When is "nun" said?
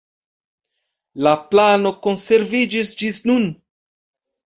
3.33-3.47